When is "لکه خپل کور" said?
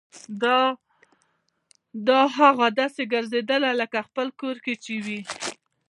3.81-4.55